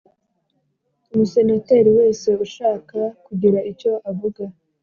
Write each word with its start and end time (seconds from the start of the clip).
Umusenateri 1.11 1.89
wese 1.97 2.29
ushaka 2.45 2.99
kugira 3.25 3.59
icyo 3.71 3.91
avuga 4.09 4.43